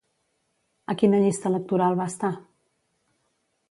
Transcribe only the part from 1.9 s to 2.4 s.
va estar?